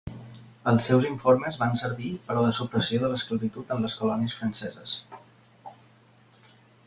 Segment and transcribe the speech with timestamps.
[0.69, 4.97] Els seus informes van servir per a la supressió de l'esclavitud en les colònies franceses.